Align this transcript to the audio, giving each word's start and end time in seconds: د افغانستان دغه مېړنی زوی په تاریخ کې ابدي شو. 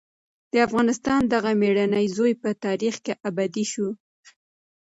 د 0.51 0.53
افغانستان 0.67 1.21
دغه 1.33 1.51
مېړنی 1.61 2.05
زوی 2.15 2.33
په 2.41 2.49
تاریخ 2.65 2.95
کې 3.05 3.13
ابدي 3.27 3.65
شو. 3.71 3.87